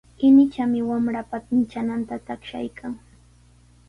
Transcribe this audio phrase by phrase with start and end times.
[0.27, 2.93] Inichami wamranpa inchananta taqshaykan.